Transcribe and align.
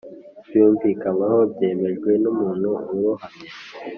byumvikanyweho, 0.47 1.39
byemejwe 1.53 2.09
numuntu 2.23 2.69
urohamye; 2.93 3.47